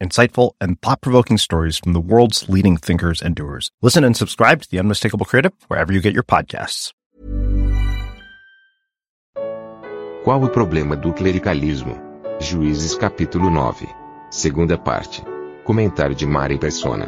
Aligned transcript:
insightful, 0.00 0.52
and 0.60 0.80
thought 0.80 1.00
provoking 1.00 1.38
stories 1.38 1.78
from 1.78 1.92
the 1.92 2.00
world's 2.00 2.48
leading 2.48 2.76
thinkers 2.76 3.22
and 3.22 3.34
doers. 3.34 3.70
Listen 3.82 4.04
and 4.04 4.16
subscribe 4.16 4.62
to 4.62 4.70
The 4.70 4.78
Unmistakable 4.78 5.26
Creative 5.26 5.52
wherever 5.68 5.92
you 5.92 6.00
get 6.00 6.14
your 6.14 6.24
podcasts. 6.24 6.92
Qual 10.24 10.42
o 10.42 10.48
problema 10.48 10.96
do 10.96 11.12
clericalismo? 11.12 11.96
Juízes 12.40 12.96
capítulo 12.96 13.48
9. 13.48 13.86
Segunda 14.28 14.76
parte. 14.76 15.22
Comentário 15.62 16.16
de 16.16 16.26
Mari 16.26 16.58
Persona. 16.58 17.06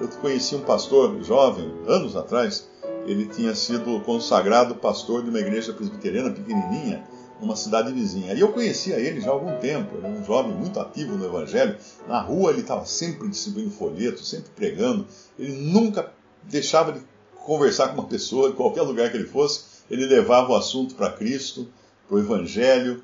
Eu 0.00 0.08
conheci 0.20 0.54
um 0.54 0.60
pastor 0.60 1.20
jovem, 1.24 1.68
anos 1.88 2.14
atrás. 2.14 2.70
Ele 3.06 3.26
tinha 3.26 3.54
sido 3.56 3.98
consagrado 4.00 4.76
pastor 4.76 5.24
de 5.24 5.30
uma 5.30 5.40
igreja 5.40 5.72
presbiteriana 5.72 6.30
pequenininha, 6.30 7.02
numa 7.40 7.56
cidade 7.56 7.92
vizinha. 7.92 8.34
E 8.34 8.40
eu 8.40 8.52
conhecia 8.52 8.98
ele 8.98 9.20
já 9.20 9.30
há 9.30 9.32
algum 9.32 9.56
tempo. 9.58 9.98
Era 9.98 10.08
um 10.08 10.24
jovem 10.24 10.52
muito 10.52 10.80
ativo 10.80 11.16
no 11.16 11.24
evangelho. 11.24 11.76
Na 12.08 12.20
rua 12.20 12.50
ele 12.50 12.60
estava 12.60 12.84
sempre 12.86 13.28
distribuindo 13.28 13.70
folhetos, 13.70 14.28
sempre 14.28 14.50
pregando. 14.54 15.06
Ele 15.38 15.52
nunca 15.52 16.12
deixava 16.42 16.92
de 16.92 17.00
conversar 17.44 17.88
com 17.88 17.94
uma 17.94 18.08
pessoa, 18.08 18.50
em 18.50 18.54
qualquer 18.54 18.82
lugar 18.82 19.10
que 19.10 19.16
ele 19.16 19.28
fosse. 19.28 19.76
Ele 19.90 20.06
levava 20.06 20.52
o 20.52 20.56
assunto 20.56 20.94
para 20.94 21.12
Cristo, 21.12 21.68
para 22.08 22.16
o 22.16 22.18
evangelho. 22.18 23.02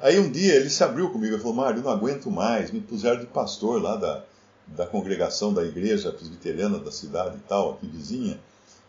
Aí 0.00 0.18
um 0.18 0.30
dia 0.30 0.54
ele 0.54 0.70
se 0.70 0.82
abriu 0.82 1.10
comigo 1.10 1.36
e 1.36 1.38
falou: 1.38 1.54
Mário, 1.54 1.80
eu 1.80 1.84
não 1.84 1.90
aguento 1.90 2.30
mais. 2.30 2.70
Me 2.70 2.80
puseram 2.80 3.20
de 3.20 3.26
pastor 3.26 3.82
lá 3.82 3.96
da, 3.96 4.24
da 4.66 4.86
congregação 4.86 5.52
da 5.52 5.64
igreja 5.64 6.12
presbiteriana 6.12 6.78
da 6.78 6.90
cidade 6.90 7.36
e 7.36 7.48
tal, 7.48 7.72
aqui 7.72 7.86
vizinha. 7.86 8.38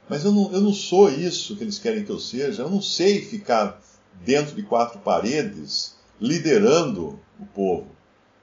Mas 0.08 0.26
eu 0.26 0.32
não, 0.32 0.52
eu 0.52 0.62
não 0.62 0.74
sou 0.74 1.10
isso 1.10 1.56
que 1.56 1.64
eles 1.64 1.78
querem 1.78 2.04
que 2.04 2.10
eu 2.10 2.20
seja. 2.20 2.64
Eu 2.64 2.70
não 2.70 2.82
sei 2.82 3.22
ficar 3.22 3.80
dentro 4.24 4.56
de 4.56 4.64
quatro 4.64 5.00
paredes 5.00 5.96
liderando 6.20 7.20
o 7.40 7.46
povo. 7.46 7.88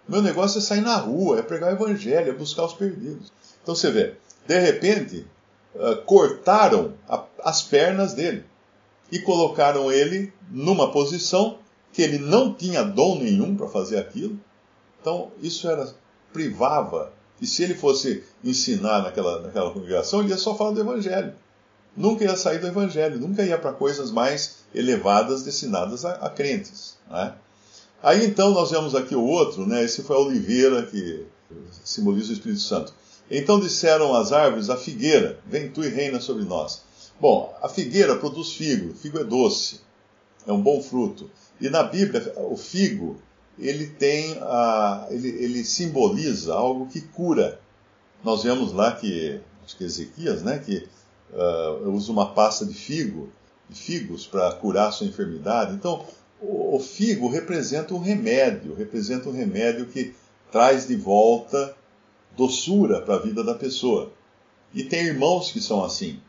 Meu 0.08 0.22
negócio 0.22 0.58
é 0.58 0.60
sair 0.60 0.80
na 0.80 0.96
rua, 0.96 1.38
é 1.38 1.42
pregar 1.42 1.72
o 1.72 1.76
evangelho, 1.76 2.30
é 2.30 2.32
buscar 2.32 2.64
os 2.64 2.72
perdidos. 2.72 3.32
Então 3.62 3.74
você 3.74 3.90
vê, 3.90 4.14
de 4.46 4.58
repente, 4.58 5.26
uh, 5.74 5.96
cortaram 6.04 6.94
a, 7.08 7.24
as 7.42 7.62
pernas 7.62 8.14
dele 8.14 8.44
e 9.10 9.18
colocaram 9.18 9.90
ele 9.90 10.32
numa 10.50 10.90
posição 10.90 11.58
que 11.92 12.02
ele 12.02 12.18
não 12.18 12.54
tinha 12.54 12.82
dom 12.82 13.18
nenhum 13.18 13.56
para 13.56 13.68
fazer 13.68 13.98
aquilo. 13.98 14.38
Então 15.00 15.32
isso 15.40 15.68
era 15.68 15.92
privava. 16.32 17.12
E 17.40 17.46
se 17.46 17.62
ele 17.62 17.74
fosse 17.74 18.24
ensinar 18.42 19.02
naquela, 19.02 19.42
naquela 19.42 19.70
congregação, 19.70 20.20
ele 20.20 20.30
ia 20.30 20.38
só 20.38 20.54
falar 20.54 20.70
do 20.70 20.80
evangelho. 20.80 21.34
Nunca 21.96 22.24
ia 22.24 22.36
sair 22.36 22.58
do 22.58 22.66
evangelho, 22.66 23.18
nunca 23.18 23.42
ia 23.42 23.56
para 23.56 23.72
coisas 23.72 24.10
mais 24.10 24.56
elevadas 24.74 25.42
destinadas 25.42 26.04
a, 26.04 26.12
a 26.12 26.30
crentes. 26.30 26.96
Né? 27.10 27.34
Aí 28.02 28.26
então 28.26 28.50
nós 28.50 28.70
vemos 28.70 28.94
aqui 28.94 29.14
o 29.14 29.24
outro, 29.24 29.66
né? 29.66 29.82
esse 29.82 30.02
foi 30.02 30.16
a 30.16 30.20
oliveira 30.20 30.82
que 30.84 31.26
simboliza 31.84 32.30
o 32.30 32.34
Espírito 32.34 32.60
Santo. 32.60 32.92
Então 33.30 33.58
disseram 33.58 34.14
as 34.14 34.32
árvores, 34.32 34.68
a 34.68 34.76
figueira, 34.76 35.40
vem 35.46 35.70
tu 35.70 35.82
e 35.82 35.88
reina 35.88 36.20
sobre 36.20 36.44
nós. 36.44 36.82
Bom, 37.18 37.56
a 37.62 37.68
figueira 37.68 38.16
produz 38.16 38.52
figo, 38.52 38.94
figo 38.94 39.18
é 39.18 39.24
doce, 39.24 39.80
é 40.46 40.52
um 40.52 40.60
bom 40.60 40.82
fruto. 40.82 41.30
E 41.60 41.70
na 41.70 41.82
Bíblia, 41.82 42.34
o 42.36 42.56
figo, 42.56 43.16
ele 43.58 43.86
tem 43.86 44.36
a, 44.42 45.06
ele, 45.10 45.28
ele 45.28 45.64
simboliza 45.64 46.54
algo 46.54 46.86
que 46.86 47.00
cura. 47.00 47.58
Nós 48.22 48.42
vemos 48.42 48.72
lá 48.72 48.92
que, 48.92 49.40
acho 49.64 49.76
que 49.76 49.84
Ezequias, 49.84 50.42
né, 50.42 50.58
que 50.58 50.86
uh, 51.32 51.88
usa 51.90 52.12
uma 52.12 52.32
pasta 52.32 52.64
de 52.64 52.74
figo, 52.74 53.28
de 53.68 53.78
figos 53.78 54.26
para 54.26 54.52
curar 54.52 54.92
sua 54.92 55.06
enfermidade. 55.06 55.74
Então, 55.74 56.04
o, 56.40 56.76
o 56.76 56.80
figo 56.80 57.28
representa 57.28 57.94
um 57.94 57.98
remédio, 57.98 58.74
representa 58.74 59.28
um 59.28 59.32
remédio 59.32 59.86
que 59.86 60.14
traz 60.50 60.86
de 60.86 60.96
volta 60.96 61.74
doçura 62.36 63.00
para 63.00 63.14
a 63.16 63.18
vida 63.18 63.42
da 63.42 63.54
pessoa. 63.54 64.12
E 64.74 64.84
tem 64.84 65.06
irmãos 65.06 65.50
que 65.50 65.60
são 65.60 65.84
assim. 65.84 66.20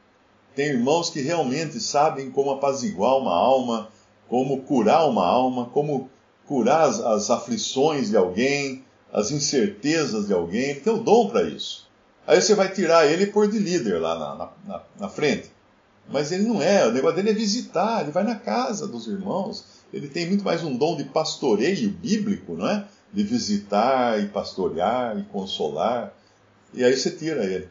Tem 0.55 0.69
irmãos 0.69 1.09
que 1.09 1.21
realmente 1.21 1.79
sabem 1.79 2.31
como 2.31 2.51
apaziguar 2.51 3.17
uma 3.17 3.33
alma, 3.33 3.89
como 4.27 4.61
curar 4.61 5.07
uma 5.07 5.25
alma, 5.25 5.65
como 5.65 6.09
curar 6.47 6.89
as, 6.89 6.99
as 6.99 7.29
aflições 7.29 8.09
de 8.09 8.17
alguém, 8.17 8.83
as 9.11 9.31
incertezas 9.31 10.27
de 10.27 10.33
alguém. 10.33 10.79
Tem 10.79 10.93
o 10.93 11.03
dom 11.03 11.29
para 11.29 11.43
isso. 11.43 11.86
Aí 12.27 12.41
você 12.41 12.53
vai 12.53 12.69
tirar 12.69 13.07
ele 13.07 13.27
pôr 13.27 13.49
de 13.49 13.57
líder 13.57 13.99
lá 13.99 14.19
na, 14.19 14.49
na, 14.67 14.81
na, 14.99 15.09
frente. 15.09 15.49
Mas 16.09 16.29
ele 16.33 16.43
não 16.43 16.61
é, 16.61 16.85
o 16.85 16.91
negócio 16.91 17.15
dele 17.15 17.29
é 17.29 17.33
visitar, 17.33 18.01
ele 18.01 18.11
vai 18.11 18.23
na 18.23 18.35
casa 18.35 18.85
dos 18.85 19.07
irmãos. 19.07 19.63
Ele 19.93 20.09
tem 20.09 20.27
muito 20.27 20.43
mais 20.43 20.61
um 20.61 20.75
dom 20.75 20.97
de 20.97 21.05
pastoreio 21.05 21.89
bíblico, 21.89 22.53
não 22.53 22.67
é? 22.67 22.85
De 23.13 23.23
visitar 23.23 24.21
e 24.21 24.27
pastorear 24.27 25.17
e 25.17 25.23
consolar. 25.23 26.13
E 26.73 26.83
aí 26.83 26.97
você 26.97 27.11
tira 27.11 27.45
ele. 27.45 27.69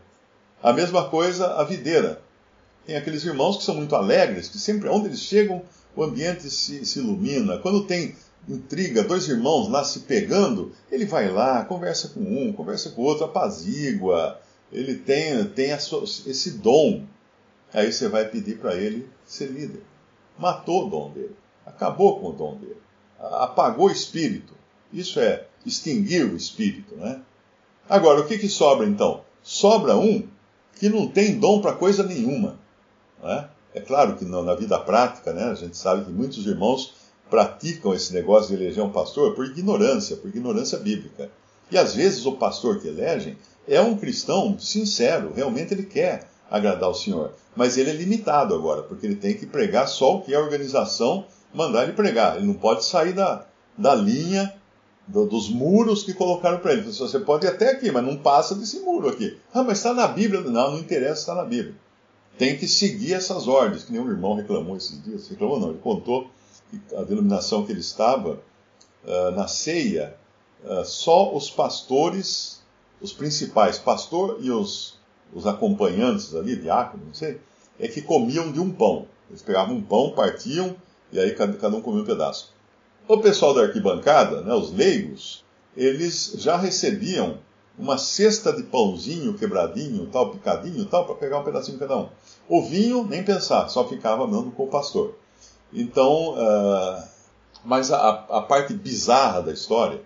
A 0.63 0.73
mesma 0.73 1.07
coisa 1.11 1.55
a 1.57 1.63
videira. 1.63 2.23
Tem 2.87 2.97
aqueles 2.97 3.25
irmãos 3.25 3.59
que 3.59 3.65
são 3.65 3.75
muito 3.75 3.95
alegres, 3.95 4.49
que 4.49 4.59
sempre, 4.59 4.89
onde 4.89 5.09
eles 5.09 5.21
chegam, 5.21 5.63
o 5.95 6.03
ambiente 6.03 6.49
se, 6.49 6.87
se 6.87 6.99
ilumina. 6.99 7.59
Quando 7.59 7.85
tem 7.85 8.15
intriga, 8.49 9.03
dois 9.03 9.29
irmãos 9.29 9.69
lá 9.69 9.85
se 9.85 10.01
pegando, 10.01 10.73
ele 10.91 11.05
vai 11.05 11.29
lá, 11.29 11.65
conversa 11.65 12.09
com 12.09 12.21
um, 12.21 12.53
conversa 12.53 12.91
com 12.91 13.03
o 13.03 13.05
outro, 13.05 13.25
apazigua. 13.25 14.41
Ele 14.73 14.95
tem, 14.97 15.45
tem 15.47 15.79
sua, 15.79 16.03
esse 16.03 16.59
dom. 16.59 17.05
Aí 17.73 17.93
você 17.93 18.09
vai 18.09 18.29
pedir 18.29 18.59
para 18.59 18.75
ele 18.75 19.09
ser 19.25 19.47
líder. 19.47 19.83
Matou 20.39 20.87
o 20.87 20.91
dom 20.91 21.11
dele. 21.11 21.37
Acabou 21.65 22.21
com 22.21 22.31
o 22.31 22.33
dom 22.33 22.57
dele. 22.57 22.81
Apagou 23.19 23.87
o 23.87 23.93
espírito. 23.93 24.55
Isso 24.93 25.19
é 25.21 25.47
extinguir 25.65 26.25
o 26.25 26.37
espírito, 26.37 26.95
né? 26.97 27.21
Agora, 27.89 28.21
o 28.21 28.27
que, 28.27 28.39
que 28.39 28.49
sobra 28.49 28.87
então? 28.87 29.23
Sobra 29.43 29.97
um 29.97 30.27
que 30.79 30.89
não 30.89 31.09
tem 31.09 31.39
dom 31.39 31.61
para 31.61 31.73
coisa 31.73 32.03
nenhuma. 32.03 32.59
Né? 33.23 33.49
É 33.75 33.81
claro 33.81 34.17
que 34.17 34.25
na 34.25 34.55
vida 34.55 34.79
prática, 34.79 35.33
né, 35.33 35.45
a 35.45 35.55
gente 35.55 35.77
sabe 35.77 36.05
que 36.05 36.11
muitos 36.11 36.47
irmãos 36.47 36.95
praticam 37.31 37.95
esse 37.95 38.13
negócio 38.13 38.49
de 38.49 38.63
eleger 38.63 38.83
um 38.83 38.91
pastor 38.91 39.35
por 39.35 39.47
ignorância, 39.47 40.17
por 40.17 40.29
ignorância 40.29 40.79
bíblica. 40.79 41.31
E 41.71 41.77
às 41.77 41.95
vezes 41.95 42.25
o 42.27 42.33
pastor 42.33 42.81
que 42.81 42.89
elegem 42.89 43.37
é 43.69 43.81
um 43.81 43.97
cristão 43.97 44.59
sincero, 44.59 45.33
realmente 45.35 45.75
ele 45.75 45.85
quer 45.85 46.29
agradar 46.51 46.91
o 46.91 46.95
Senhor. 46.95 47.33
Mas 47.55 47.77
ele 47.77 47.91
é 47.91 47.93
limitado 47.93 48.55
agora, 48.55 48.83
porque 48.83 49.07
ele 49.07 49.17
tem 49.17 49.35
que 49.35 49.47
pregar 49.47 49.89
só 49.89 50.17
o 50.17 50.23
que 50.23 50.35
a 50.35 50.41
organização 50.41 51.27
mandar 51.53 51.85
ele 51.85 51.93
pregar. 51.93 52.37
Ele 52.37 52.47
não 52.47 52.55
pode 52.55 52.85
sair 52.85 53.13
da, 53.13 53.47
da 53.77 53.95
linha, 53.95 54.55
do, 55.07 55.27
dos 55.27 55.49
muros 55.49 56.03
que 56.03 56.13
colocaram 56.13 56.59
para 56.59 56.73
ele. 56.73 56.83
Você 56.83 57.19
pode 57.21 57.47
ir 57.47 57.51
até 57.51 57.71
aqui, 57.71 57.91
mas 57.91 58.05
não 58.05 58.17
passa 58.17 58.55
desse 58.55 58.81
muro 58.81 59.09
aqui. 59.09 59.39
Ah, 59.55 59.63
mas 59.63 59.79
está 59.79 59.95
na 59.95 60.07
Bíblia. 60.07 60.41
Não, 60.41 60.73
não 60.73 60.79
interessa, 60.79 61.21
está 61.21 61.35
na 61.35 61.45
Bíblia. 61.45 61.75
Tem 62.39 62.57
que 62.57 62.69
seguir 62.69 63.15
essas 63.15 63.49
ordens, 63.49 63.85
que 63.85 63.93
nenhum 63.93 64.11
irmão 64.11 64.35
reclamou 64.35 64.77
esses 64.77 65.03
dias. 65.03 65.29
Reclamou 65.29 65.59
não, 65.59 65.71
ele 65.71 65.79
contou 65.79 66.31
a 66.97 67.03
denominação 67.03 67.65
que 67.65 67.73
ele 67.73 67.81
estava, 67.81 68.41
uh, 69.05 69.31
na 69.35 69.49
ceia, 69.49 70.17
uh, 70.65 70.85
só 70.85 71.35
os 71.35 71.49
pastores, 71.49 72.56
os 73.01 73.13
principais, 73.13 73.79
pastor 73.79 74.39
e 74.41 74.51
os, 74.51 74.99
os 75.33 75.47
acompanhantes 75.47 76.35
ali, 76.35 76.57
diácono, 76.57 77.05
não 77.07 77.15
sei, 77.15 77.41
é 77.79 77.89
que 77.89 78.03
comiam 78.03 78.51
de 78.51 78.61
um 78.61 78.71
pão. 78.71 79.07
Eles 79.29 79.43
pegavam 79.43 79.77
um 79.77 79.83
pão, 79.83 80.13
partiam, 80.13 80.77
e 81.13 81.19
aí 81.19 81.35
cada, 81.35 81.57
cada 81.57 81.77
um 81.77 81.81
comia 81.81 82.03
um 82.03 82.07
pedaço. 82.07 82.53
O 83.09 83.19
pessoal 83.19 83.55
da 83.55 83.63
arquibancada, 83.63 84.41
né, 84.41 84.55
os 84.55 84.73
leigos, 84.73 85.45
eles 85.77 86.35
já 86.39 86.57
recebiam 86.57 87.39
uma 87.79 87.99
cesta 87.99 88.53
de 88.53 88.63
pãozinho 88.63 89.35
quebradinho, 89.35 90.07
tal, 90.07 90.31
picadinho, 90.31 90.85
tal, 90.87 91.05
para 91.05 91.15
pegar 91.17 91.41
um 91.41 91.45
pedacinho 91.45 91.79
cada 91.79 91.97
um. 91.97 92.09
O 92.49 92.63
vinho, 92.63 93.05
nem 93.05 93.23
pensar, 93.23 93.69
só 93.69 93.87
ficava 93.87 94.27
mesmo 94.27 94.51
com 94.53 94.65
o 94.65 94.69
pastor. 94.69 95.15
Então, 95.73 96.35
uh, 96.35 97.03
mas 97.65 97.93
a, 97.93 98.09
a 98.31 98.43
parte 98.43 98.73
bizarra 98.73 99.43
da 99.43 99.53
história, 99.53 100.01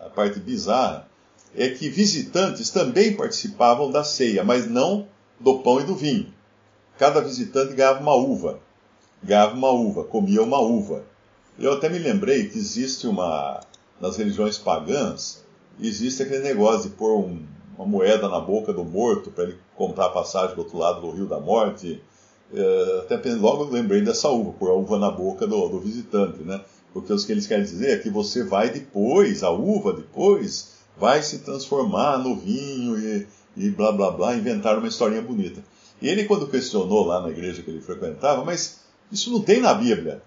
a 0.00 0.08
parte 0.08 0.38
bizarra, 0.38 1.08
é 1.56 1.70
que 1.70 1.88
visitantes 1.88 2.70
também 2.70 3.16
participavam 3.16 3.90
da 3.90 4.04
ceia, 4.04 4.44
mas 4.44 4.68
não 4.68 5.08
do 5.40 5.58
pão 5.60 5.80
e 5.80 5.84
do 5.84 5.94
vinho. 5.94 6.32
Cada 6.98 7.20
visitante 7.20 7.74
ganhava 7.74 8.00
uma 8.00 8.14
uva, 8.14 8.60
ganhava 9.22 9.54
uma 9.54 9.70
uva, 9.70 10.04
comia 10.04 10.42
uma 10.42 10.60
uva. 10.60 11.04
Eu 11.58 11.72
até 11.72 11.88
me 11.88 11.98
lembrei 11.98 12.48
que 12.48 12.58
existe 12.58 13.06
uma, 13.06 13.60
nas 14.00 14.16
religiões 14.16 14.58
pagãs, 14.58 15.44
existe 15.80 16.22
aquele 16.22 16.42
negócio 16.42 16.90
de 16.90 16.96
pôr 16.96 17.18
um, 17.18 17.42
uma 17.76 17.86
moeda 17.86 18.28
na 18.28 18.40
boca 18.40 18.72
do 18.72 18.84
morto 18.84 19.30
para 19.30 19.44
ele 19.44 19.58
comprar 19.74 20.10
passagem 20.10 20.54
do 20.54 20.62
outro 20.62 20.78
lado 20.78 21.00
do 21.00 21.10
rio 21.10 21.26
da 21.26 21.40
morte. 21.40 22.02
É, 22.52 23.06
até 23.10 23.34
logo 23.34 23.64
lembrei 23.64 24.02
dessa 24.02 24.28
uva, 24.28 24.52
pôr 24.52 24.70
a 24.70 24.74
uva 24.74 24.98
na 24.98 25.10
boca 25.10 25.46
do, 25.46 25.68
do 25.68 25.80
visitante, 25.80 26.42
né? 26.42 26.60
Porque 26.92 27.12
o 27.12 27.16
que 27.18 27.32
eles 27.32 27.46
querem 27.46 27.64
dizer 27.64 27.90
é 27.90 27.98
que 27.98 28.08
você 28.08 28.44
vai 28.44 28.70
depois, 28.70 29.42
a 29.42 29.50
uva 29.50 29.92
depois, 29.92 30.75
vai 30.98 31.22
se 31.22 31.38
transformar 31.40 32.18
no 32.18 32.36
vinho 32.36 32.98
e, 32.98 33.26
e 33.56 33.70
blá 33.70 33.92
blá 33.92 34.10
blá, 34.10 34.34
inventar 34.34 34.78
uma 34.78 34.88
historinha 34.88 35.22
bonita. 35.22 35.62
Ele, 36.00 36.24
quando 36.24 36.48
questionou 36.48 37.06
lá 37.06 37.22
na 37.22 37.30
igreja 37.30 37.62
que 37.62 37.70
ele 37.70 37.80
frequentava, 37.80 38.44
mas 38.44 38.80
isso 39.10 39.30
não 39.30 39.40
tem 39.40 39.60
na 39.60 39.72
Bíblia. 39.74 40.22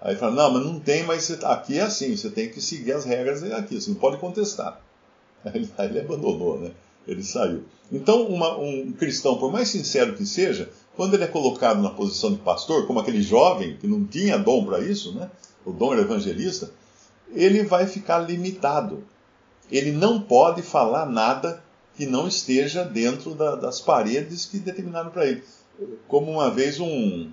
Aí 0.00 0.16
fala, 0.16 0.34
não, 0.34 0.52
mas 0.54 0.64
não 0.64 0.80
tem, 0.80 1.04
mas 1.04 1.30
aqui 1.44 1.78
é 1.78 1.82
assim, 1.82 2.16
você 2.16 2.30
tem 2.30 2.48
que 2.48 2.60
seguir 2.60 2.92
as 2.92 3.04
regras 3.04 3.42
aqui, 3.52 3.80
você 3.80 3.90
não 3.90 3.96
pode 3.96 4.18
contestar. 4.18 4.80
Aí 5.44 5.88
ele 5.88 6.00
abandonou, 6.00 6.58
né? 6.58 6.72
Ele 7.06 7.22
saiu. 7.22 7.64
Então, 7.90 8.26
uma, 8.26 8.56
um 8.58 8.92
cristão, 8.92 9.38
por 9.38 9.52
mais 9.52 9.68
sincero 9.68 10.14
que 10.14 10.24
seja, 10.24 10.70
quando 10.96 11.14
ele 11.14 11.24
é 11.24 11.28
colocado 11.28 11.82
na 11.82 11.90
posição 11.90 12.32
de 12.32 12.38
pastor, 12.38 12.86
como 12.86 13.00
aquele 13.00 13.22
jovem 13.22 13.76
que 13.76 13.86
não 13.86 14.04
tinha 14.04 14.38
dom 14.38 14.64
para 14.64 14.80
isso, 14.80 15.14
né? 15.14 15.30
o 15.64 15.72
dom 15.72 15.92
era 15.92 16.02
evangelista, 16.02 16.70
ele 17.32 17.62
vai 17.62 17.86
ficar 17.86 18.18
limitado. 18.18 19.04
Ele 19.72 19.90
não 19.90 20.20
pode 20.20 20.60
falar 20.60 21.06
nada 21.06 21.64
que 21.96 22.04
não 22.04 22.28
esteja 22.28 22.84
dentro 22.84 23.34
da, 23.34 23.56
das 23.56 23.80
paredes 23.80 24.44
que 24.44 24.58
determinaram 24.58 25.10
para 25.10 25.26
ele. 25.26 25.42
Como 26.06 26.30
uma 26.30 26.50
vez 26.50 26.78
um, 26.78 27.30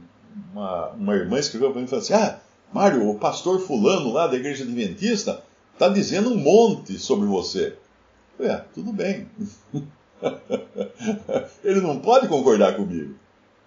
uma, 0.53 0.87
uma 0.91 1.15
irmã 1.15 1.37
escreveu 1.37 1.71
para 1.71 1.79
mim 1.79 1.85
e 1.85 1.89
falou 1.89 2.03
assim: 2.03 2.13
Ah, 2.13 2.39
Mário, 2.71 3.09
o 3.09 3.19
pastor 3.19 3.59
Fulano 3.59 4.13
lá 4.13 4.25
da 4.25 4.37
igreja 4.37 4.63
adventista 4.63 5.43
está 5.73 5.89
dizendo 5.89 6.29
um 6.29 6.37
monte 6.37 6.97
sobre 6.97 7.27
você. 7.27 7.75
É, 8.39 8.55
tudo 8.73 8.93
bem. 8.93 9.27
ele 11.61 11.81
não 11.81 11.99
pode 11.99 12.29
concordar 12.29 12.77
comigo. 12.77 13.15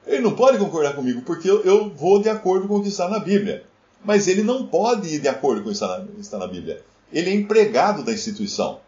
Ele 0.07 0.23
não 0.23 0.35
pode 0.35 0.57
concordar 0.57 0.95
comigo 0.95 1.21
porque 1.23 1.49
eu, 1.49 1.63
eu, 1.63 1.91
vou 1.91 2.23
de 2.23 2.31
acordo 2.31 2.67
com 2.67 2.77
o 2.77 2.83
que 2.83 2.89
está 2.89 3.07
na 3.07 3.19
Bíblia. 3.19 3.65
Mas 4.03 4.27
ele 4.27 4.43
não 4.43 4.67
pode 4.67 5.15
ir 5.15 5.21
de 5.21 5.29
acordo 5.29 5.63
com 5.63 5.69
o 5.69 5.71
que 5.71 5.75
está 5.75 5.99
na, 5.99 6.07
está 6.19 6.39
na 6.39 6.47
Bíblia. 6.47 6.83
Ele 7.13 7.31
é 7.31 7.35
empregado 7.35 8.03
da 8.03 8.13
instituição. 8.13 8.81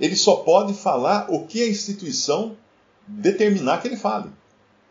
Ele 0.00 0.16
só 0.16 0.36
pode 0.36 0.74
falar 0.74 1.26
o 1.28 1.46
que 1.46 1.62
a 1.62 1.68
instituição 1.68 2.56
determinar 3.06 3.80
que 3.80 3.88
ele 3.88 3.96
fale. 3.96 4.30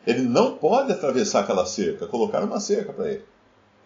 Ele 0.05 0.21
não 0.21 0.57
pode 0.57 0.91
atravessar 0.91 1.41
aquela 1.41 1.65
cerca, 1.65 2.07
colocar 2.07 2.43
uma 2.43 2.59
cerca 2.59 2.91
para 2.91 3.09
ele. 3.09 3.23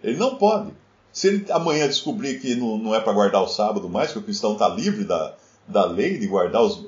Ele 0.03 0.17
não 0.17 0.35
pode. 0.35 0.71
Se 1.11 1.27
ele 1.27 1.51
amanhã 1.51 1.87
descobrir 1.87 2.39
que 2.39 2.55
não, 2.55 2.77
não 2.77 2.95
é 2.95 2.99
para 2.99 3.13
guardar 3.13 3.41
o 3.41 3.47
sábado 3.47 3.89
mais, 3.89 4.11
que 4.11 4.19
o 4.19 4.23
cristão 4.23 4.53
está 4.53 4.67
livre 4.67 5.03
da, 5.03 5.35
da 5.67 5.85
lei 5.85 6.17
de 6.17 6.27
guardar 6.27 6.61
os, 6.61 6.83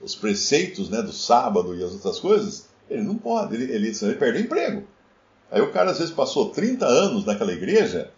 os 0.00 0.14
preceitos 0.14 0.88
né, 0.88 1.02
do 1.02 1.12
sábado 1.12 1.74
e 1.74 1.82
as 1.82 1.92
outras 1.92 2.20
coisas, 2.20 2.68
ele 2.88 3.02
não 3.02 3.16
pode, 3.16 3.54
ele, 3.54 3.72
ele, 3.72 3.92
ele 4.00 4.14
perde 4.14 4.38
o 4.38 4.42
emprego. 4.42 4.84
Aí 5.50 5.60
o 5.60 5.72
cara 5.72 5.90
às 5.90 5.98
vezes 5.98 6.14
passou 6.14 6.50
30 6.50 6.86
anos 6.86 7.24
naquela 7.24 7.52
igreja, 7.52 8.10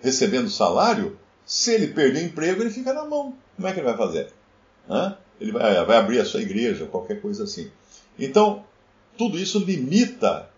recebendo 0.00 0.50
salário, 0.50 1.18
se 1.50 1.74
ele 1.74 1.88
perder 1.88 2.22
o 2.22 2.26
emprego, 2.26 2.62
ele 2.62 2.70
fica 2.70 2.92
na 2.92 3.04
mão. 3.04 3.34
Como 3.56 3.66
é 3.66 3.72
que 3.72 3.80
ele 3.80 3.86
vai 3.88 3.96
fazer? 3.96 4.28
Hã? 4.88 5.16
Ele 5.40 5.50
vai, 5.50 5.84
vai 5.84 5.96
abrir 5.96 6.20
a 6.20 6.24
sua 6.24 6.40
igreja, 6.40 6.86
qualquer 6.86 7.20
coisa 7.20 7.42
assim. 7.42 7.68
Então, 8.16 8.64
tudo 9.18 9.36
isso 9.36 9.58
limita 9.58 10.48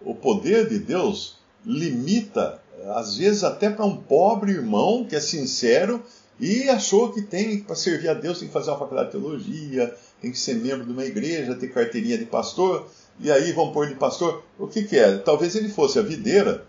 o 0.00 0.12
poder 0.12 0.68
de 0.68 0.80
Deus, 0.80 1.36
limita, 1.64 2.60
às 2.96 3.16
vezes 3.16 3.44
até 3.44 3.70
para 3.70 3.84
um 3.84 3.96
pobre 3.96 4.50
irmão 4.50 5.04
que 5.04 5.14
é 5.14 5.20
sincero 5.20 6.02
e 6.40 6.68
achou 6.68 7.12
que 7.12 7.22
tem, 7.22 7.60
para 7.60 7.76
servir 7.76 8.08
a 8.08 8.14
Deus, 8.14 8.40
tem 8.40 8.48
que 8.48 8.52
fazer 8.52 8.70
uma 8.70 8.78
faculdade 8.80 9.12
de 9.12 9.20
teologia, 9.20 9.94
tem 10.20 10.32
que 10.32 10.38
ser 10.38 10.56
membro 10.56 10.84
de 10.84 10.90
uma 10.90 11.04
igreja, 11.04 11.54
ter 11.54 11.68
carteirinha 11.68 12.18
de 12.18 12.26
pastor 12.26 12.88
e 13.20 13.30
aí 13.30 13.52
vão 13.52 13.70
pôr 13.70 13.86
de 13.86 13.94
pastor. 13.94 14.42
O 14.58 14.66
que, 14.66 14.82
que 14.82 14.98
é? 14.98 15.16
Talvez 15.18 15.54
ele 15.54 15.68
fosse 15.68 15.96
a 15.96 16.02
videira, 16.02 16.66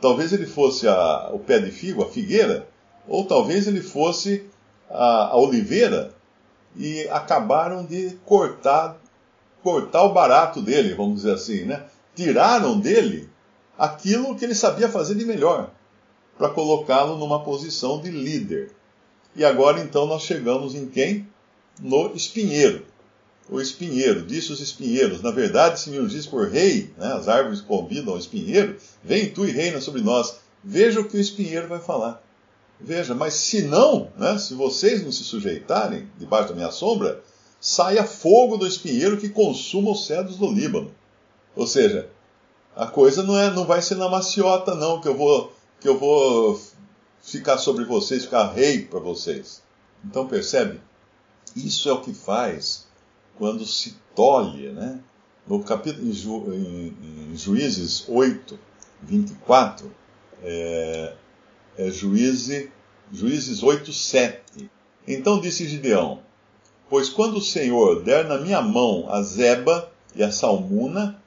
talvez 0.00 0.32
ele 0.32 0.46
fosse 0.46 0.88
a, 0.88 1.28
o 1.34 1.38
pé 1.38 1.58
de 1.58 1.70
figo, 1.70 2.02
a 2.02 2.08
figueira, 2.08 2.69
ou 3.06 3.24
talvez 3.24 3.66
ele 3.66 3.80
fosse 3.80 4.44
a, 4.88 5.28
a 5.28 5.36
oliveira, 5.36 6.14
e 6.76 7.08
acabaram 7.08 7.84
de 7.84 8.16
cortar, 8.24 8.96
cortar 9.62 10.04
o 10.04 10.12
barato 10.12 10.62
dele, 10.62 10.94
vamos 10.94 11.16
dizer 11.16 11.34
assim, 11.34 11.64
né? 11.64 11.84
Tiraram 12.14 12.78
dele 12.78 13.28
aquilo 13.76 14.36
que 14.36 14.44
ele 14.44 14.54
sabia 14.54 14.88
fazer 14.88 15.16
de 15.16 15.24
melhor, 15.24 15.70
para 16.38 16.48
colocá-lo 16.48 17.16
numa 17.16 17.42
posição 17.42 18.00
de 18.00 18.10
líder. 18.10 18.70
E 19.34 19.44
agora 19.44 19.80
então 19.80 20.06
nós 20.06 20.22
chegamos 20.22 20.74
em 20.74 20.86
quem? 20.86 21.28
No 21.80 22.14
espinheiro 22.14 22.84
o 23.50 23.60
espinheiro, 23.60 24.22
disse 24.22 24.52
os 24.52 24.60
espinheiros, 24.60 25.20
na 25.20 25.32
verdade, 25.32 25.80
se 25.80 25.90
me 25.90 25.98
ungis 25.98 26.24
por 26.24 26.48
rei, 26.48 26.94
né, 26.96 27.12
as 27.12 27.26
árvores 27.26 27.60
convidam 27.60 28.12
ao 28.12 28.18
espinheiro, 28.18 28.76
vem 29.02 29.28
tu 29.28 29.44
e 29.44 29.50
reina 29.50 29.80
sobre 29.80 30.00
nós. 30.02 30.36
Veja 30.62 31.00
o 31.00 31.04
que 31.08 31.16
o 31.16 31.20
espinheiro 31.20 31.66
vai 31.66 31.80
falar. 31.80 32.22
Veja, 32.80 33.14
mas 33.14 33.34
se 33.34 33.62
não, 33.62 34.10
né, 34.16 34.38
se 34.38 34.54
vocês 34.54 35.02
não 35.04 35.12
se 35.12 35.22
sujeitarem 35.22 36.08
debaixo 36.18 36.48
da 36.48 36.54
minha 36.54 36.70
sombra, 36.70 37.22
saia 37.60 38.04
fogo 38.04 38.56
do 38.56 38.66
espinheiro 38.66 39.18
que 39.18 39.28
consuma 39.28 39.90
os 39.90 40.06
cedros 40.06 40.36
do 40.38 40.50
Líbano. 40.50 40.90
Ou 41.54 41.66
seja, 41.66 42.08
a 42.74 42.86
coisa 42.86 43.22
não 43.22 43.38
é, 43.38 43.50
não 43.50 43.66
vai 43.66 43.82
ser 43.82 43.96
na 43.96 44.08
maciota 44.08 44.74
não 44.74 45.00
que 45.00 45.08
eu 45.08 45.16
vou 45.16 45.52
que 45.80 45.88
eu 45.88 45.98
vou 45.98 46.60
ficar 47.22 47.56
sobre 47.56 47.84
vocês, 47.84 48.24
ficar 48.24 48.52
rei 48.52 48.84
para 48.84 49.00
vocês. 49.00 49.62
Então 50.04 50.26
percebe? 50.26 50.80
Isso 51.56 51.88
é 51.88 51.92
o 51.92 52.00
que 52.00 52.12
faz 52.12 52.86
quando 53.36 53.64
se 53.64 53.96
tolhe, 54.14 54.70
né? 54.70 55.00
No 55.46 55.62
capítulo, 55.62 56.06
em, 56.06 56.12
Ju, 56.12 56.52
em, 56.52 57.32
em 57.32 57.36
Juízes 57.36 58.04
8, 58.06 58.58
24, 59.02 59.90
é, 60.42 61.14
é 61.80 61.90
Juízes, 61.90 62.68
Juízes 63.10 63.62
8, 63.62 63.90
7. 63.90 64.70
Então 65.08 65.40
disse 65.40 65.66
Gideão: 65.66 66.20
Pois 66.90 67.08
quando 67.08 67.38
o 67.38 67.42
Senhor 67.42 68.02
der 68.02 68.26
na 68.26 68.38
minha 68.38 68.60
mão 68.60 69.06
a 69.08 69.22
zeba 69.22 69.90
e 70.14 70.22
a 70.22 70.30
salmuna, 70.30 71.18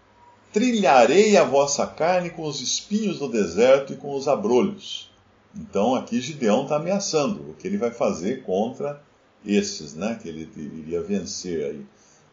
trilharei 0.51 1.35
a 1.38 1.44
vossa 1.44 1.88
carne 1.88 2.29
com 2.29 2.44
os 2.44 2.61
espinhos 2.61 3.17
do 3.17 3.27
deserto 3.27 3.94
e 3.94 3.97
com 3.97 4.13
os 4.13 4.27
abrolhos. 4.27 5.09
Então 5.55 5.95
aqui 5.95 6.21
Gideão 6.21 6.63
está 6.63 6.75
ameaçando 6.75 7.50
o 7.50 7.53
que 7.55 7.67
ele 7.67 7.77
vai 7.77 7.89
fazer 7.89 8.44
contra 8.44 9.01
esses, 9.44 9.95
né? 9.95 10.19
Que 10.21 10.29
ele 10.29 10.47
iria 10.55 11.01
vencer 11.01 11.65
aí. 11.65 11.85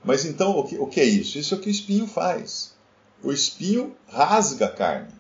Mas 0.05 0.27
então, 0.27 0.59
o 0.59 0.65
que, 0.65 0.77
o 0.77 0.87
que 0.87 1.01
é 1.01 1.05
isso? 1.05 1.39
Isso 1.39 1.55
é 1.55 1.57
o 1.57 1.61
que 1.61 1.69
o 1.69 1.71
espinho 1.71 2.07
faz. 2.07 2.75
O 3.23 3.33
espinho 3.33 3.95
rasga 4.07 4.67
a 4.67 4.71
carne. 4.71 5.20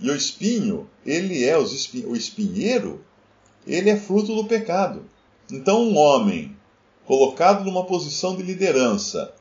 E 0.00 0.10
o 0.10 0.14
espinho, 0.14 0.88
ele 1.04 1.44
é, 1.44 1.56
o 1.58 2.16
espinheiro, 2.16 3.04
ele 3.66 3.90
é 3.90 3.96
fruto 3.96 4.34
do 4.34 4.44
pecado. 4.44 5.04
Então, 5.50 5.82
um 5.82 5.96
homem 5.96 6.56
colocado 7.04 7.64
numa 7.64 7.84
posição 7.84 8.36
de 8.36 8.42
liderança, 8.42 9.34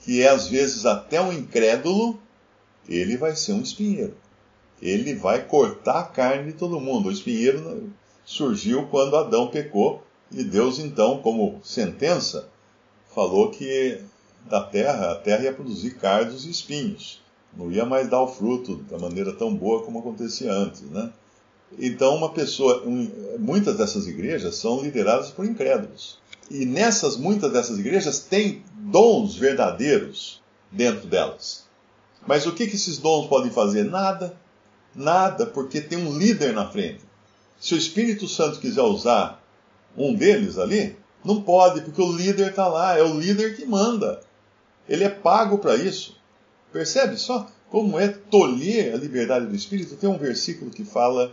que 0.00 0.20
é 0.20 0.28
às 0.28 0.48
vezes 0.48 0.84
até 0.84 1.20
um 1.20 1.32
incrédulo, 1.32 2.20
ele 2.88 3.16
vai 3.16 3.34
ser 3.34 3.52
um 3.52 3.62
espinheiro. 3.62 4.16
Ele 4.82 5.14
vai 5.14 5.46
cortar 5.46 6.00
a 6.00 6.04
carne 6.04 6.52
de 6.52 6.58
todo 6.58 6.80
mundo. 6.80 7.08
O 7.08 7.12
espinheiro 7.12 7.90
surgiu 8.24 8.86
quando 8.88 9.16
Adão 9.16 9.48
pecou, 9.48 10.02
e 10.30 10.42
Deus, 10.42 10.78
então, 10.78 11.18
como 11.22 11.60
sentença, 11.62 12.48
falou 13.14 13.50
que 13.50 14.00
da 14.46 14.62
terra, 14.62 15.12
a 15.12 15.14
terra 15.14 15.44
ia 15.44 15.52
produzir 15.52 15.92
cardos 15.92 16.44
e 16.44 16.50
espinhos. 16.50 17.22
Não 17.56 17.70
ia 17.70 17.84
mais 17.84 18.08
dar 18.08 18.20
o 18.20 18.28
fruto 18.28 18.76
da 18.90 18.98
maneira 18.98 19.32
tão 19.32 19.54
boa 19.54 19.82
como 19.82 19.98
acontecia 19.98 20.52
antes, 20.52 20.82
né? 20.82 21.10
Então, 21.78 22.14
uma 22.14 22.30
pessoa, 22.30 22.82
um, 22.86 23.10
muitas 23.38 23.76
dessas 23.76 24.06
igrejas 24.06 24.56
são 24.56 24.80
lideradas 24.80 25.30
por 25.30 25.44
incrédulos. 25.44 26.18
E 26.50 26.64
nessas, 26.66 27.16
muitas 27.16 27.52
dessas 27.52 27.78
igrejas 27.78 28.20
têm 28.20 28.62
dons 28.74 29.34
verdadeiros 29.36 30.42
dentro 30.70 31.06
delas. 31.08 31.64
Mas 32.26 32.46
o 32.46 32.52
que, 32.52 32.66
que 32.66 32.76
esses 32.76 32.98
dons 32.98 33.26
podem 33.26 33.50
fazer? 33.50 33.84
Nada. 33.84 34.36
Nada, 34.94 35.46
porque 35.46 35.80
tem 35.80 35.98
um 35.98 36.16
líder 36.16 36.52
na 36.52 36.68
frente. 36.68 37.00
Se 37.58 37.74
o 37.74 37.78
Espírito 37.78 38.28
Santo 38.28 38.60
quiser 38.60 38.82
usar 38.82 39.42
um 39.96 40.14
deles 40.14 40.58
ali, 40.58 40.96
não 41.24 41.42
pode, 41.42 41.80
porque 41.80 42.00
o 42.00 42.12
líder 42.12 42.50
está 42.50 42.68
lá, 42.68 42.96
é 42.96 43.02
o 43.02 43.18
líder 43.18 43.56
que 43.56 43.64
manda. 43.64 44.20
Ele 44.88 45.04
é 45.04 45.08
pago 45.08 45.58
para 45.58 45.74
isso. 45.76 46.16
Percebe 46.74 47.16
só 47.16 47.48
como 47.70 48.00
é 48.00 48.08
tolher 48.08 48.94
a 48.94 48.96
liberdade 48.96 49.46
do 49.46 49.54
espírito? 49.54 49.94
Tem 49.94 50.10
um 50.10 50.18
versículo 50.18 50.72
que 50.72 50.84
fala 50.84 51.32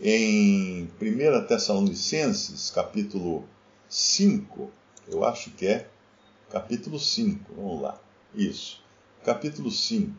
em 0.00 0.90
1 1.00 1.46
Tessalonicenses, 1.46 2.70
capítulo 2.70 3.44
5, 3.88 4.68
eu 5.06 5.24
acho 5.24 5.52
que 5.52 5.64
é 5.64 5.88
capítulo 6.50 6.98
5, 6.98 7.54
vamos 7.54 7.82
lá. 7.82 8.00
Isso, 8.34 8.82
capítulo 9.24 9.70
5. 9.70 10.12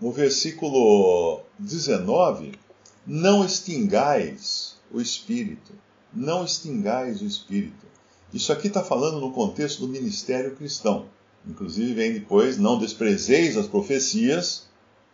No 0.00 0.10
versículo 0.10 1.42
19, 1.56 2.58
não 3.06 3.44
extingais 3.44 4.74
o 4.90 5.00
espírito, 5.00 5.72
não 6.12 6.44
extingais 6.44 7.22
o 7.22 7.26
espírito. 7.26 7.86
Isso 8.32 8.52
aqui 8.52 8.66
está 8.66 8.82
falando 8.82 9.20
no 9.20 9.30
contexto 9.30 9.86
do 9.86 9.88
ministério 9.88 10.56
cristão. 10.56 11.06
Inclusive 11.46 11.92
vem 11.92 12.12
depois, 12.12 12.58
não 12.58 12.78
desprezeis 12.78 13.56
as 13.56 13.66
profecias, 13.66 14.66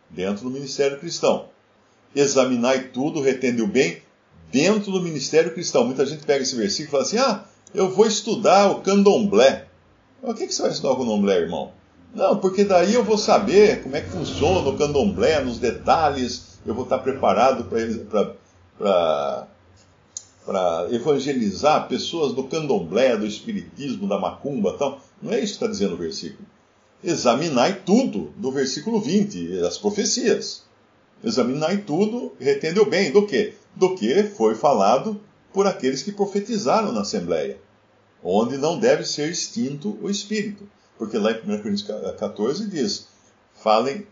dentro 0.09 0.45
do 0.45 0.51
ministério 0.51 0.99
cristão. 0.99 1.47
Examinai 2.15 2.89
tudo, 2.89 3.21
retende 3.21 3.63
o 3.63 3.67
bem, 3.67 4.03
dentro 4.51 4.93
do 4.93 5.03
ministério 5.03 5.53
cristão. 5.55 5.85
Muita 5.85 6.05
gente 6.07 6.25
pega 6.25 6.43
esse 6.43 6.57
versículo 6.57 6.89
e 6.89 6.91
fala 6.91 7.03
assim: 7.03 7.19
ah, 7.19 7.45
eu 7.75 7.91
vou 7.91 8.07
estudar 8.07 8.71
o 8.71 8.81
candomblé. 8.81 9.67
O 10.23 10.35
que, 10.35 10.47
que 10.47 10.55
você 10.55 10.63
vai 10.63 10.71
estudar 10.71 10.93
o 10.93 10.97
candomblé, 10.97 11.39
irmão? 11.39 11.73
Não, 12.15 12.37
porque 12.37 12.65
daí 12.65 12.95
eu 12.95 13.05
vou 13.05 13.17
saber 13.17 13.83
como 13.83 13.97
é 13.97 14.01
que 14.01 14.11
funciona 14.11 14.69
o 14.69 14.77
candomblé, 14.77 15.41
nos 15.41 15.59
detalhes, 15.59 16.59
eu 16.67 16.75
vou 16.75 16.85
estar 16.85 16.99
preparado 16.99 17.65
para 17.65 18.37
evangelizar 20.91 21.87
pessoas 21.87 22.33
do 22.33 22.45
candomblé, 22.45 23.17
do 23.17 23.27
espiritismo, 23.27 24.09
da 24.09 24.19
macumba 24.19 24.77
tal. 24.77 25.01
Não 25.21 25.33
é 25.33 25.41
isso 25.41 25.59
que 25.59 25.65
está 25.65 25.67
dizendo 25.67 25.95
o 25.95 25.99
versículo. 25.99 26.47
Examinai 27.03 27.81
tudo, 27.85 28.33
do 28.37 28.50
versículo 28.50 29.00
20, 29.00 29.61
as 29.61 29.79
profecias. 29.79 30.62
Examinai 31.23 31.79
tudo, 31.79 32.33
retende 32.39 32.81
o 32.81 32.87
bem. 32.89 33.11
Do 33.11 33.27
que? 33.27 33.55
Do 33.75 33.95
que 33.95 34.23
foi 34.25 34.55
falado 34.55 35.21
por 35.53 35.67
aqueles 35.67 36.03
que 36.03 36.12
profetizaram 36.12 36.93
na 36.93 37.03
Assembleia, 37.03 37.59
onde 38.23 38.57
não 38.57 38.79
deve 38.79 39.05
ser 39.05 39.31
extinto 39.31 39.99
o 40.03 40.09
Espírito. 40.09 40.69
Porque 40.99 41.19
lá 41.19 41.33
em 41.33 41.37
1 41.37 41.62
Coríntios 41.62 41.83
14 42.19 42.69
diz: 42.69 43.09
falem, 43.55 44.07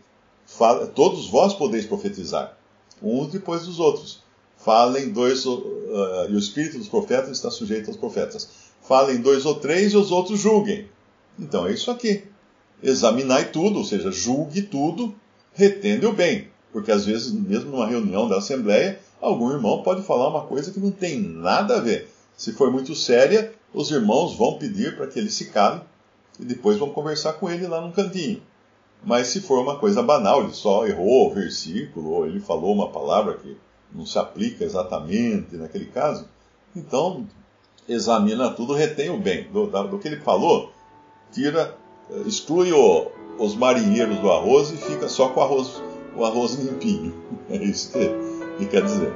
fale, 0.45 0.87
todos 0.87 1.29
vós 1.29 1.53
podeis 1.53 1.85
profetizar, 1.85 2.57
uns 3.01 3.31
depois 3.31 3.65
dos 3.65 3.79
outros. 3.79 4.23
Falem 4.57 5.09
dois, 5.09 5.45
uh, 5.45 6.27
e 6.29 6.35
o 6.35 6.39
Espírito 6.39 6.77
dos 6.77 6.89
profetas 6.89 7.31
está 7.31 7.49
sujeito 7.49 7.87
aos 7.87 7.97
profetas. 7.97 8.49
Falem 8.81 9.21
dois 9.21 9.45
ou 9.45 9.55
três 9.55 9.93
e 9.93 9.97
os 9.97 10.11
outros 10.11 10.39
julguem. 10.39 10.89
Então 11.39 11.65
é 11.65 11.73
isso 11.73 11.89
aqui. 11.89 12.23
Examinai 12.83 13.51
tudo, 13.51 13.79
ou 13.79 13.85
seja, 13.85 14.11
julgue 14.11 14.61
tudo, 14.61 15.15
retende 15.53 16.05
o 16.05 16.13
bem. 16.13 16.49
Porque 16.71 16.91
às 16.91 17.05
vezes, 17.05 17.31
mesmo 17.31 17.71
numa 17.71 17.87
reunião 17.87 18.27
da 18.27 18.37
Assembleia, 18.37 18.99
algum 19.19 19.51
irmão 19.51 19.81
pode 19.81 20.03
falar 20.03 20.29
uma 20.29 20.43
coisa 20.43 20.71
que 20.71 20.79
não 20.79 20.91
tem 20.91 21.19
nada 21.19 21.77
a 21.77 21.81
ver. 21.81 22.09
Se 22.37 22.53
for 22.53 22.71
muito 22.71 22.93
séria, 22.95 23.53
os 23.73 23.91
irmãos 23.91 24.35
vão 24.35 24.57
pedir 24.57 24.95
para 24.95 25.07
que 25.07 25.17
ele 25.17 25.29
se 25.29 25.45
cale 25.45 25.81
e 26.39 26.45
depois 26.45 26.77
vão 26.77 26.91
conversar 26.91 27.33
com 27.33 27.49
ele 27.49 27.67
lá 27.67 27.81
num 27.81 27.91
cantinho. 27.91 28.41
Mas 29.03 29.27
se 29.27 29.41
for 29.41 29.59
uma 29.59 29.77
coisa 29.77 30.03
banal, 30.03 30.43
ele 30.43 30.53
só 30.53 30.85
errou 30.85 31.29
o 31.29 31.33
versículo, 31.33 32.11
ou 32.11 32.25
ele 32.25 32.39
falou 32.39 32.73
uma 32.73 32.89
palavra 32.89 33.35
que 33.35 33.57
não 33.93 34.05
se 34.05 34.19
aplica 34.19 34.63
exatamente 34.63 35.55
naquele 35.55 35.85
caso, 35.85 36.27
então 36.75 37.27
examina 37.87 38.51
tudo, 38.51 38.73
retém 38.73 39.09
o 39.09 39.17
bem. 39.17 39.49
Do, 39.51 39.67
do 39.67 39.99
que 39.99 40.07
ele 40.07 40.21
falou, 40.21 40.71
tira, 41.31 41.75
eh, 42.09 42.23
exclui 42.25 42.71
o, 42.71 43.11
os 43.37 43.55
marinheiros 43.55 44.17
do 44.19 44.31
arroz 44.31 44.71
e 44.71 44.77
fica 44.77 45.07
só 45.07 45.29
com 45.29 45.39
o 45.39 45.43
arroz, 45.43 45.81
o 46.15 46.25
arroz 46.25 46.55
limpinho. 46.55 47.13
É 47.49 47.55
isso 47.55 47.91
que, 47.91 48.07
que 48.59 48.65
quer 48.67 48.83
dizer. 48.83 49.11